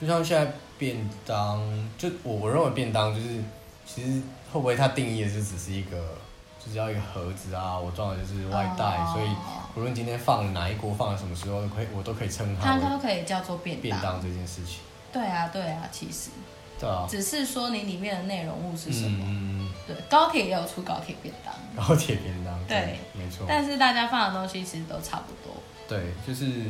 [0.00, 1.60] 就像现在便当，
[1.98, 3.42] 就我我认为便当就是，
[3.84, 6.16] 其实会不会它定义的就只是一个。
[6.64, 9.28] 只要一个盒子啊，我装的就是外带，oh, 所以
[9.76, 12.78] 无论今天放哪一锅，放在什么时候，可以我都可以称它。
[12.78, 13.82] 它都可以叫做便当。
[13.82, 14.80] 便当这件事情。
[15.12, 16.30] 对啊，对啊，其实。
[16.78, 17.06] 对啊。
[17.08, 19.24] 只是说你里面的内容物是什么？
[19.26, 19.72] 嗯。
[19.86, 21.54] 对，高铁也有出高铁便当。
[21.86, 22.58] 高铁便当。
[22.66, 23.46] 对，对没错。
[23.48, 25.56] 但是大家放的东西其实都差不多。
[25.88, 26.64] 对，就是，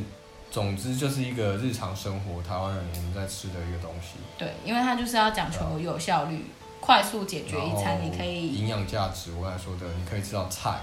[0.51, 4.19] 总之就是一个日常生活台湾人我们在吃的一个东西。
[4.37, 6.45] 对，因为它就是要讲求有效率。
[6.81, 9.33] 快速解决一餐，你可以营养价值。
[9.33, 10.81] 我刚才说的，你可以吃到菜，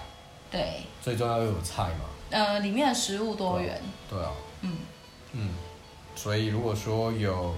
[0.51, 2.05] 对，最重要又有菜嘛。
[2.29, 3.81] 呃，里面的食物多元。
[4.09, 4.31] 对啊。
[4.61, 4.77] 嗯
[5.33, 5.49] 嗯，
[6.15, 7.53] 所以如果说有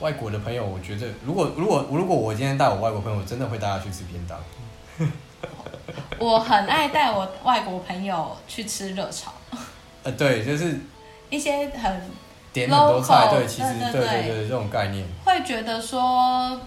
[0.00, 4.38] 外国的朋友，我觉得如果如果如果我今天带我外国朋友，我真的会带他去吃便当。
[6.18, 9.32] 我很爱带我外国朋友去吃热炒。
[10.04, 10.80] 呃，对，就是
[11.30, 12.10] 一些很
[12.52, 16.60] 点很多菜，对，对其实对对对，对，这种概念会觉得说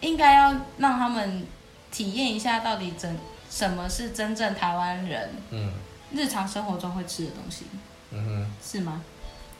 [0.00, 1.46] 应该要让他们
[1.90, 3.18] 体验一下到底真
[3.50, 5.72] 什么是真正台湾人嗯。
[6.10, 7.66] 日常生活中会吃的东西，
[8.12, 9.02] 嗯哼，是吗？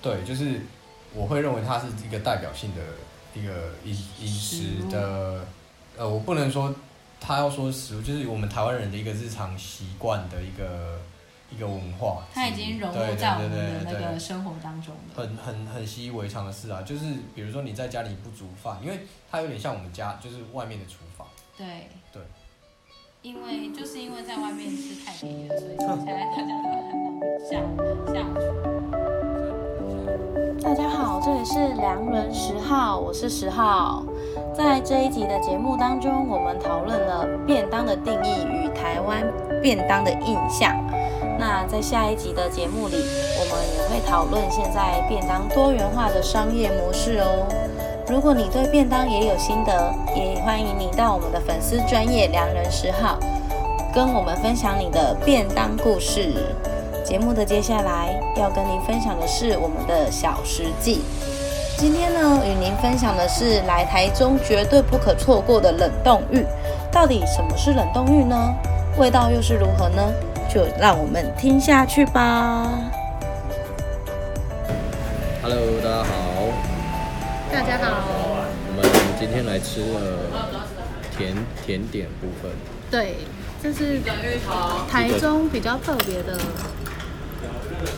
[0.01, 0.63] 对，就是
[1.13, 2.81] 我会认为它是一个代表性的
[3.39, 5.45] 一个饮饮食的，
[5.99, 6.75] 呃，我不能说
[7.21, 10.99] 他要说食物，就是我们台湾人的一个日常习惯的一个
[11.51, 16.83] 一个文化，它已经融入在我们的那个生活当中了，很很很习以为常的事啊。
[16.83, 21.27] 就是比如说你在家里不煮饭，因为它有点像我们家，就是外面的厨房。
[21.57, 22.23] 对对，
[23.23, 27.51] 因为就是因为在外面吃太便宜了，所以现在大家都很难下
[28.13, 28.41] 下厨。
[30.61, 34.05] 大家好，这里是良人十号，我是十号。
[34.55, 39.25] 在这一集的节目当中，我们讨论了便当的定义与台湾
[39.63, 40.77] 便当的印象。
[41.39, 42.97] 那在下一集的节目里，
[43.39, 47.47] 我们也会讨论现在便当多元化的商业模式哦。
[48.09, 53.21] 如果你对便当也有心得，也欢迎你到我们的粉丝专业良人十号，
[53.95, 56.35] 跟我们分享你的便当故事。
[57.05, 61.03] 节目的接下来要跟您分享的是我们的小食记。
[61.77, 66.45] 今天呢，与您分享的是来台中绝对不可错过的冷冻浴。
[66.91, 68.37] 到底什么是冷冻浴呢？
[68.99, 70.03] 味道又是如何呢？
[70.49, 72.67] 就让我们听下去吧。
[75.43, 76.13] Hello，大家好。
[77.53, 78.47] 大家好。
[78.67, 78.83] 我们
[79.21, 80.01] 今天来吃了
[81.17, 82.51] 甜甜点部分。
[82.91, 83.17] 对，
[83.63, 84.01] 这是
[84.91, 86.39] 台中比较特别的。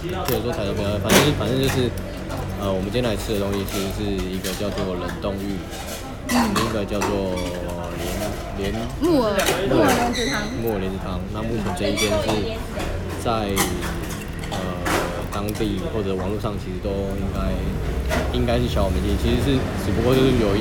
[0.03, 1.89] 或者说台中比较，反正反正就是，
[2.61, 5.55] 呃，我们今天来吃的东西其实是一个叫做冷冻芋，
[6.29, 7.39] 另一个叫做
[8.59, 9.37] 莲莲木耳
[9.69, 10.43] 木耳莲子汤。
[10.63, 11.21] 木耳莲子汤。
[11.33, 12.27] 那目前这一间是
[13.23, 13.53] 在
[14.51, 14.59] 呃
[15.33, 17.39] 当地或者网络上其实都应该
[18.33, 20.61] 应该是小有名气，其实是只不过就是有一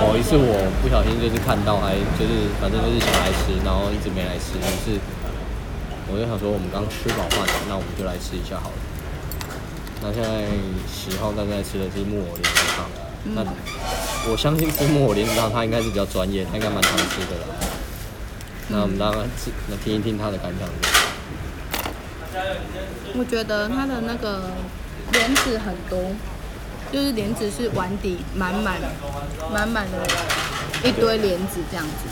[0.00, 5.00] 某一次我不小心就是看到还就是反正就是想来吃，然后一直没来吃，于是。
[6.12, 8.76] 我就想说，我们刚吃饱饭，那我们就来吃一下好了。
[10.02, 10.44] 那现在
[10.84, 12.84] 十号正在吃的是木耳莲子汤。
[13.24, 13.44] 嗯、那
[14.30, 17.46] 我相信吃木耳莲子汤，他应该是比较专业，他应该蛮常吃的啦。
[18.68, 20.68] 嗯、那我们让他吃，来听一听他的感想。
[23.14, 24.50] 我觉得它的那个
[25.12, 25.98] 莲子很多，
[26.90, 28.80] 就是莲子是碗底满满
[29.52, 32.08] 满满的一堆莲子这样子，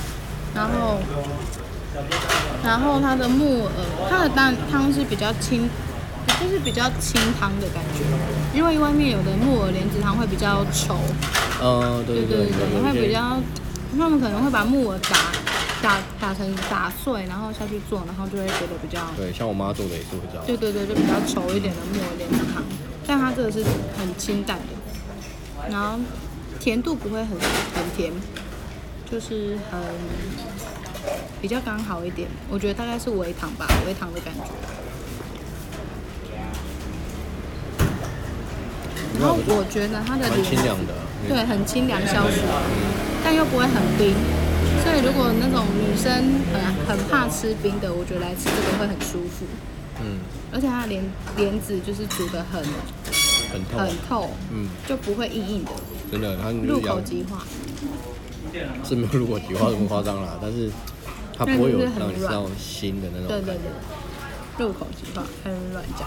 [0.55, 0.99] 然后。
[2.63, 3.73] 然后它的木耳，
[4.09, 5.69] 它的蛋汤是比较清，
[6.41, 8.03] 就是比较清汤的感觉，
[8.57, 10.97] 因为外面有的木耳莲子汤会比较稠。
[11.61, 13.37] 呃，对对对，对，对，会比较，
[13.99, 15.19] 他们可能会把木耳打
[15.83, 19.01] 打打成打碎，然后下去做，然后就会觉得比较。
[19.17, 20.45] 对，像我妈做的也是会这样。
[20.47, 22.65] 对对对，就比较稠一点的木耳莲子汤，
[23.07, 23.63] 但它这个是
[23.99, 25.99] 很清淡的，然后
[26.59, 28.11] 甜度不会很很甜，
[29.11, 29.81] 就是很。
[31.41, 34.51] 比较刚好一点，我觉得大概是微糖吧，微糖的感觉。
[39.21, 40.95] 然后我觉得它的很清凉的，
[41.29, 42.41] 对，很清凉消暑，
[43.23, 44.15] 但又不会很冰。
[44.83, 46.09] 所以如果那种女生
[46.53, 49.45] 很很怕吃冰的，我觉得来吃这个会很舒服。
[50.01, 50.19] 嗯，
[50.51, 51.05] 而且它的莲
[51.37, 52.65] 莲子就是煮的很
[53.53, 55.71] 很透，很透，嗯，就不会硬硬的。
[56.11, 57.45] 真的，它入口即化。
[58.83, 60.71] 是没有入口即化这么夸张啦，但是。
[61.43, 63.29] 它不会有让你吃到新的那种。
[63.29, 66.07] 对对对，入口即化，还是乱讲。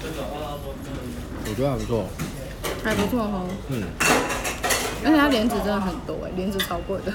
[0.00, 2.04] 我觉得还不错。
[2.84, 3.44] 还不错哈。
[3.68, 3.82] 嗯。
[5.04, 7.12] 而且它莲子真的很多哎，莲子超贵的。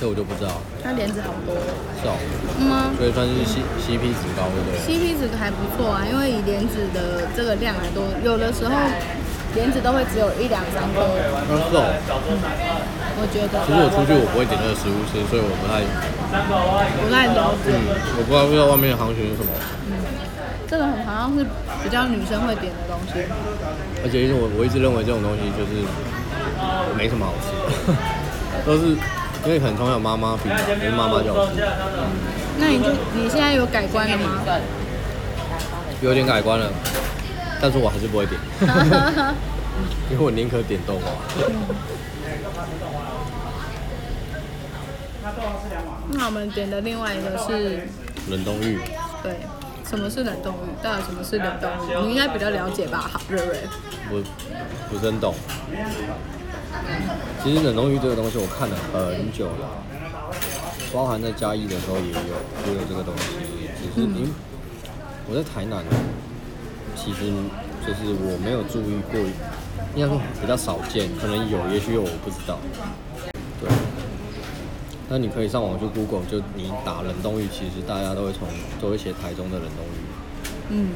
[0.00, 0.50] 这我就不知道。
[0.82, 1.54] 它莲子好多。
[2.00, 2.16] 是哦。
[2.58, 2.90] 嗯吗？
[2.98, 8.74] 所以算是 C C P 值高，对不对？C P 值还不错啊，因为以莲子的这个量来多，有的时候。
[9.52, 11.04] 莲子都会只有一两三颗。
[11.04, 11.84] 那是哦。
[13.20, 13.60] 我觉得。
[13.68, 15.84] 其实我出去我不会点那个食物吃，所以我不太。
[17.04, 17.68] 不太了解。
[17.76, 17.84] 嗯，
[18.16, 19.52] 我不知道不知道外面的行情是什么。
[19.92, 20.00] 嗯，
[20.72, 21.44] 这个好像是
[21.84, 23.20] 比较女生会点的东西。
[24.02, 25.84] 而且因为我我一直认为这种东西就是
[26.96, 27.92] 没什么好吃的，
[28.64, 28.96] 都是
[29.44, 31.60] 因为可能从小妈妈比，因为妈妈叫我吃。
[31.60, 32.08] 嗯。
[32.58, 34.40] 那你就你现在有改观了吗？
[36.00, 36.70] 有点改观了。
[37.60, 38.40] 但是我还是不会点，
[40.10, 41.12] 因为我宁可点豆花。
[46.12, 47.86] 那我们点的另外一个是
[48.30, 48.80] 冷冻玉，
[49.22, 49.36] 对，
[49.92, 50.82] 什么是冷冻鱼？
[50.82, 52.06] 到底什么是冷冻鱼？
[52.06, 53.58] 你应该比较了解吧，瑞瑞。
[54.08, 54.24] 我
[54.88, 55.34] 不是很懂。
[57.44, 59.68] 其实冷冻鱼这个东西我看了很久了，
[60.94, 62.32] 包含在嘉义的时候也有
[62.64, 64.28] 也有这个东西，只是因为
[65.28, 65.84] 我在台南，
[66.96, 67.28] 其实
[67.86, 69.20] 就是我没有注意过，
[69.94, 72.56] 应该说比较少见，可能有，也许有，我不知道。
[75.12, 75.18] 对。
[75.18, 78.48] 那你可以上网去 Google，就你打冷冻鱼，其实大家都会从
[78.80, 79.98] 都会写台中的冷冻芋。
[80.70, 80.88] 嗯。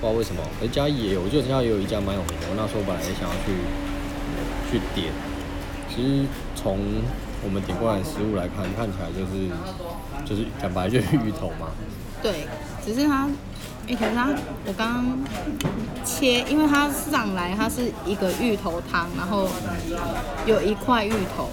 [0.00, 2.48] 不知道为什么，而嘉义也有，我记得嘉义也有一家蛮有名的。
[2.48, 3.52] 我那时候本来也想要去
[4.72, 5.12] 去点，
[5.94, 6.24] 其实
[6.56, 6.78] 从
[7.44, 9.52] 我们点过来的食物来看，看起来就是
[10.24, 11.68] 就是讲白就是芋头嘛。
[12.22, 12.48] 对，
[12.82, 13.28] 只是它，
[13.88, 14.32] 哎、欸，可是它
[14.64, 15.18] 我刚刚
[16.02, 19.46] 切，因为它上来它是一个芋头汤，然后
[20.46, 21.50] 有一块芋头。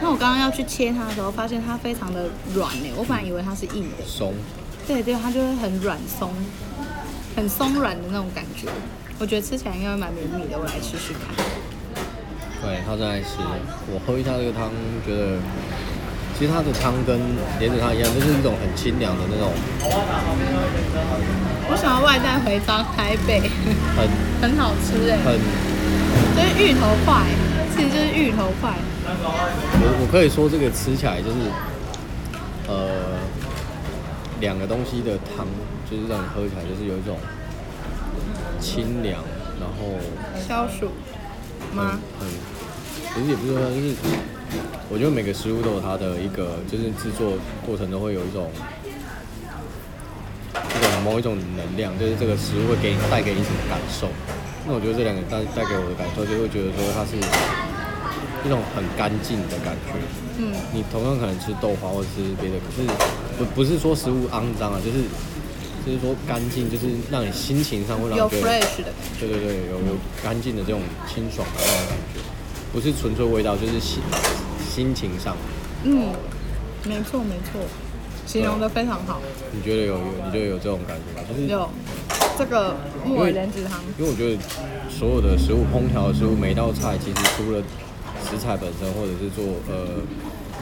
[0.00, 2.90] 那我刚刚要去切它的时候，发现它非常的软呢。
[2.96, 4.34] 我本来以为它是硬的，松。
[4.86, 6.30] 对对，它就会很软松，
[7.34, 8.68] 很松软的那种感觉。
[9.18, 11.32] 我觉得吃起来应该会蛮绵密的，我来吃吃看。
[12.60, 13.40] 对，他正在吃。
[13.88, 14.68] 我喝一下这个汤，
[15.06, 15.38] 觉得
[16.36, 17.16] 其实它的汤跟
[17.60, 19.52] 莲子汤一样，就是一种很清凉的那种。
[21.66, 23.40] 我想要外带回张台北，
[23.96, 24.04] 很
[24.42, 25.40] 很好吃哎，很，
[26.36, 27.24] 就是芋头块，
[27.72, 28.74] 其实就是芋头块。
[29.22, 31.36] 我我可以说这个吃起来就是，
[32.68, 33.18] 呃，
[34.40, 35.46] 两个东西的汤，
[35.90, 37.18] 就是让你喝起来就是有一种
[38.60, 39.22] 清凉，
[39.60, 39.96] 然后
[40.40, 40.90] 消暑
[41.74, 41.98] 吗？
[42.20, 42.26] 嗯，
[43.14, 43.94] 其实也不是说，就是
[44.88, 48.50] 我觉得每个食物都有它的一个，就是制作过程都会有一种
[50.54, 54.08] 一种某一种能量，就是这个食物会给你带给你什么感受。
[54.66, 57.16] 那我觉得这两个带带给我的感受，就会觉得说它是。
[58.44, 59.92] 一种很干净的感觉。
[60.38, 62.88] 嗯，你同样可能吃豆花或者吃别的，可是
[63.38, 65.04] 不不是说食物肮脏啊，就是
[65.86, 72.20] 就是说干净，就是让你心情上会让你觉有 fresh 的感觉，对对对，有有干净的这种清爽的那种感觉，
[72.72, 74.02] 不是纯粹味道，就是心
[74.68, 75.36] 心情上。
[75.84, 76.08] 嗯，
[76.84, 77.60] 没错没错，
[78.26, 79.20] 形容的非常好。
[79.52, 80.04] 你觉得有有？
[80.26, 81.28] 你觉得有这种感觉吗？
[81.28, 81.70] 就是有
[82.36, 83.80] 这个木耳莲子汤。
[83.98, 84.42] 因为我觉得
[84.90, 87.62] 所有的食物烹调的食物，每道菜其实除了
[88.24, 90.00] 食材本身，或者是做呃，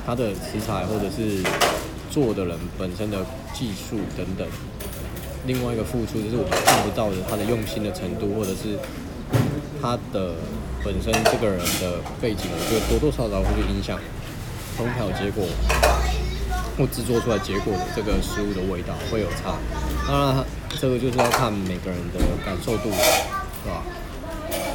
[0.05, 1.43] 它的食材，或者是
[2.11, 4.47] 做的人本身的技术等等。
[5.47, 8.79] 另外一个付出就是我们看不到的，他的用心的程度，或者是
[9.81, 10.35] 他的
[10.85, 13.99] 本身这个人的背景，我觉得多多少少会去影响
[14.79, 15.43] 烹调结果
[16.79, 19.59] 或制作出来结果的这个食物的味道会有差。
[20.07, 20.45] 当然，
[20.79, 23.83] 这个就是要看每个人的感受度，是吧？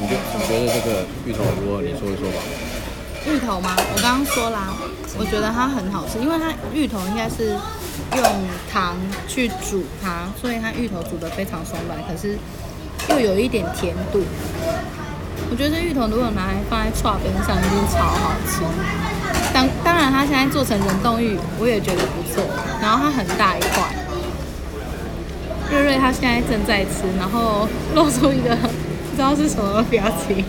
[0.00, 1.80] 你觉你觉得这个芋头如何？
[1.80, 2.38] 你说一说吧。
[3.28, 3.76] 芋头吗？
[3.76, 4.72] 我刚刚说啦，
[5.18, 7.52] 我觉得它很好吃，因为它芋头应该是
[8.16, 8.24] 用
[8.72, 8.96] 糖
[9.28, 12.38] 去煮它，所以它芋头煮得非常松软，可是
[13.10, 14.22] 又有一点甜度。
[15.50, 18.62] 我觉得这芋头如果拿来放在串冰上，一定超好吃。
[19.52, 22.44] 当当然，它现在做成冷冻芋，我也觉得不错。
[22.80, 23.94] 然后它很大一块。
[25.70, 30.42] 瑞瑞他现在正在吃，然后露出一个不知道是什么表情，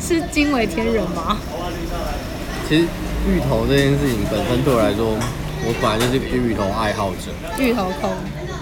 [0.00, 1.36] 是惊为天人吗？
[2.68, 2.82] 其实
[3.28, 5.14] 芋头这件事情本身对我来说，
[5.64, 7.30] 我本来就是个芋头爱好者。
[7.62, 8.10] 芋头控。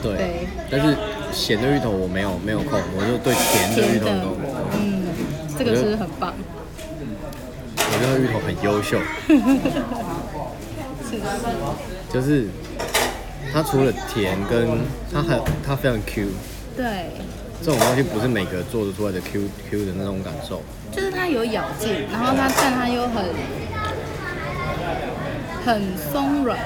[0.02, 0.16] 对。
[0.16, 0.94] 对，但是
[1.32, 4.36] 咸的芋头我没有没有控，我就对甜的芋头都。
[4.76, 5.08] 嗯，
[5.56, 6.34] 这个是很棒。
[7.76, 9.00] 我觉得芋头很优秀。
[11.08, 11.24] 是的。
[12.12, 12.46] 就是
[13.54, 14.68] 它除了甜，跟
[15.10, 16.28] 它很它非常 Q。
[16.76, 16.84] 对。
[17.62, 20.60] 这种东西不是每个做得出来的 Q Q 的那种感受。
[20.92, 23.24] 就是它有咬劲，然后它但它又很。
[25.64, 26.58] 很松软，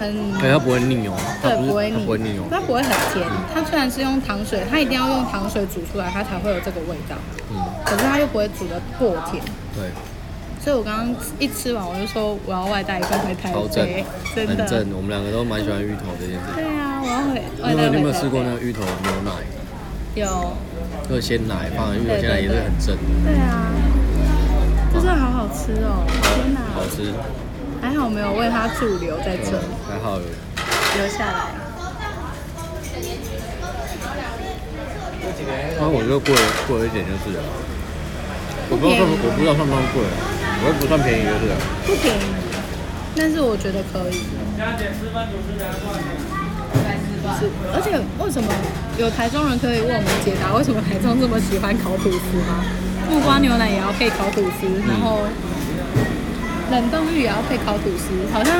[0.00, 3.26] 很，对，它不会腻哦，对，不会腻，它不会腻哦，它不会很甜。
[3.54, 7.14] 它虽然是用糖水，它一定要用糖水煮出来，它才会有这个味道。
[7.50, 9.42] 嗯，可是它又不会煮的过甜。
[9.74, 9.90] 对，
[10.58, 14.96] 所以我刚刚一吃完，我就说我要外带一份回台北，真的，很正。
[14.96, 16.40] 我们两个都蛮喜欢芋头这件事。
[16.56, 17.40] 对啊，我要回。
[17.74, 19.30] 你有你有没有试过那个芋头牛奶？
[20.16, 20.52] 有。
[21.08, 22.96] 那个鲜奶放在芋头鲜奶也是很正。
[23.24, 23.70] 对啊。
[24.92, 26.04] 真的好好吃哦！
[26.34, 27.12] 天哪，好吃！
[27.80, 31.54] 还好没有为它驻留在这，还好留下来。
[35.80, 36.34] 那我觉得贵
[36.66, 37.42] 贵一点就是了，
[38.68, 41.54] 我不知道算我不知道算不算贵，我也不算便宜就是了。
[41.86, 42.20] 不便宜，
[43.14, 44.26] 但是我觉得可以。
[47.38, 48.50] 是，而且为什么
[48.98, 52.64] 有台中人可以为我们解答为什么台中这么喜欢烤吐司吗？
[53.10, 55.20] 木瓜牛奶也要配烤吐司，然后
[56.70, 58.54] 冷冻芋也要配烤吐司，好像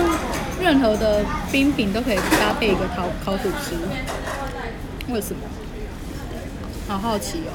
[0.60, 3.76] 任何的冰品都可以搭配一个烤烤吐司，
[5.08, 5.40] 为什么？
[6.88, 7.52] 好好奇哦。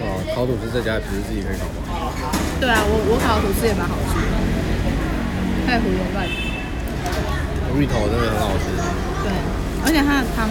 [0.00, 2.32] 哇，烤吐司在家也不是自己可以烤吗？
[2.58, 4.32] 对啊，我我烤吐司也蛮好吃的，
[5.66, 6.50] 太胡言乱语。
[7.78, 8.64] 芋头真的很好吃。
[9.24, 9.32] 对，
[9.84, 10.48] 而且它的汤，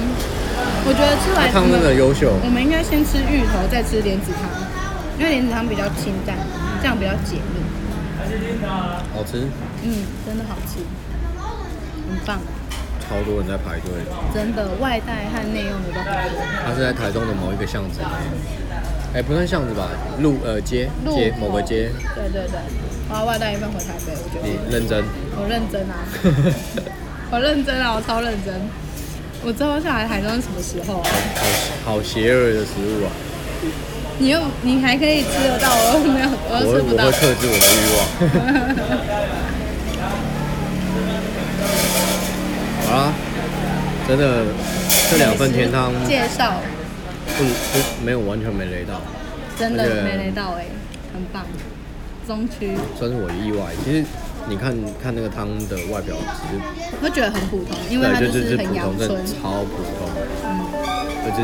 [0.86, 2.34] 我觉得吃完汤真的优秀。
[2.44, 4.50] 我们应该先吃芋头，再吃莲子汤，
[5.18, 6.36] 因为莲子汤比较清淡，
[6.82, 7.62] 这样比较解腻。
[9.14, 9.46] 好吃。
[9.84, 10.80] 嗯，真的好吃，
[12.08, 12.40] 很棒。
[13.10, 13.92] 超多人在排队。
[14.34, 16.40] 真的，外带和内用的都很多。
[16.66, 18.16] 它是在台东的某一个巷子里面，
[19.16, 19.90] 哎，不算巷子吧，
[20.20, 21.92] 路呃街街某个街。
[22.16, 22.60] 对对对，
[23.10, 24.48] 我要外带一份回台北，我觉得。
[24.48, 25.04] 你认真？
[25.36, 25.96] 我认真啊，
[27.32, 28.54] 我认真啊，我超认真。
[29.44, 31.10] 我之后下来台中是什么时候啊？
[31.84, 33.12] 好好邪恶的食物啊！
[34.20, 37.06] 你又你还可以吃得到，我又没有，我又吃不到。
[37.06, 38.00] 我会克制我的欲望。
[42.86, 43.14] 好啦，
[44.08, 44.46] 真的，
[45.10, 46.62] 这两份甜汤介绍，
[47.38, 49.02] 不不没有完全没雷到，
[49.58, 50.66] 真的没雷到哎，
[51.14, 51.44] 很棒，
[52.28, 53.74] 中区算是我的意外。
[53.84, 54.06] 其实
[54.50, 56.60] 你看看那个汤的外表，其实
[57.02, 60.10] 我觉得很普通，因为它就是很阳春，超普通，
[60.44, 60.50] 嗯，
[61.24, 61.40] 而且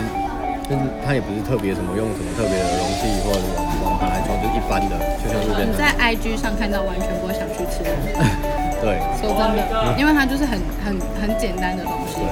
[0.67, 5.63] 就是它也不是特别什么用什么特别的容器或者网网盘来装，就一般的，就像路边。
[5.63, 7.79] 你在 IG 上看到，完全不会想去吃。
[8.83, 9.61] 对，说真的，
[9.97, 12.19] 因为它就是很很很简单的东西。
[12.19, 12.27] 对，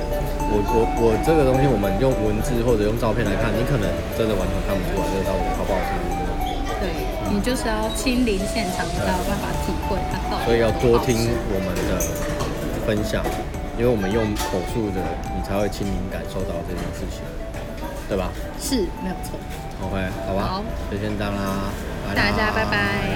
[0.52, 5.94] 我我我这个东西，我们用文字或者用照片来看，你可能真的完全看不出来这个到底好不好吃。
[7.36, 10.46] 对，你就是要亲临现场才有办法体会它到底。
[10.46, 12.00] 所以要多听我们的
[12.88, 13.22] 分享，
[13.78, 15.02] 因为我们用口述的，
[15.36, 17.22] 你才会亲临感受到这件事情，
[18.08, 18.32] 对吧？
[18.60, 19.38] 是，没有错。
[19.84, 21.70] OK，好吧，好，就先这样啦，
[22.16, 23.12] 大家拜拜。